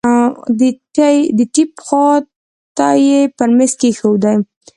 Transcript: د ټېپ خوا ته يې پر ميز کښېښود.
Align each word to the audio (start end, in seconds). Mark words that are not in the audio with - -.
د 1.37 1.39
ټېپ 1.53 1.71
خوا 1.85 2.09
ته 2.77 2.87
يې 3.07 3.19
پر 3.37 3.49
ميز 3.57 3.73
کښېښود. 3.79 4.23